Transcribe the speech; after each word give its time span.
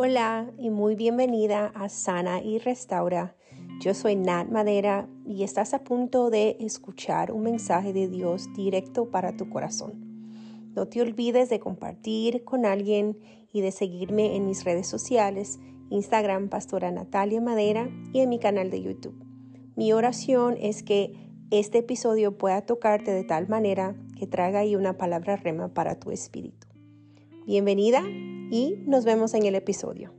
Hola 0.00 0.48
y 0.56 0.70
muy 0.70 0.94
bienvenida 0.94 1.72
a 1.74 1.88
Sana 1.88 2.40
y 2.40 2.58
Restaura. 2.58 3.34
Yo 3.80 3.94
soy 3.94 4.14
Nat 4.14 4.48
Madera 4.48 5.08
y 5.26 5.42
estás 5.42 5.74
a 5.74 5.82
punto 5.82 6.30
de 6.30 6.56
escuchar 6.60 7.32
un 7.32 7.42
mensaje 7.42 7.92
de 7.92 8.06
Dios 8.06 8.48
directo 8.54 9.10
para 9.10 9.36
tu 9.36 9.50
corazón. 9.50 10.70
No 10.76 10.86
te 10.86 11.02
olvides 11.02 11.50
de 11.50 11.58
compartir 11.58 12.44
con 12.44 12.64
alguien 12.64 13.18
y 13.52 13.60
de 13.60 13.72
seguirme 13.72 14.36
en 14.36 14.46
mis 14.46 14.62
redes 14.62 14.86
sociales, 14.86 15.58
Instagram 15.90 16.48
Pastora 16.48 16.92
Natalia 16.92 17.40
Madera 17.40 17.90
y 18.12 18.20
en 18.20 18.28
mi 18.28 18.38
canal 18.38 18.70
de 18.70 18.80
YouTube. 18.80 19.20
Mi 19.74 19.92
oración 19.92 20.56
es 20.60 20.84
que 20.84 21.12
este 21.50 21.78
episodio 21.78 22.38
pueda 22.38 22.64
tocarte 22.64 23.10
de 23.10 23.24
tal 23.24 23.48
manera 23.48 23.96
que 24.16 24.28
traiga 24.28 24.60
ahí 24.60 24.76
una 24.76 24.96
palabra 24.96 25.34
rema 25.34 25.74
para 25.74 25.98
tu 25.98 26.12
espíritu. 26.12 26.68
Bienvenida 27.46 28.04
y 28.50 28.76
nos 28.86 29.04
vemos 29.04 29.34
en 29.34 29.46
el 29.46 29.54
episodio. 29.54 30.12